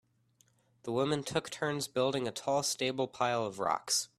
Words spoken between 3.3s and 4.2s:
of rocks.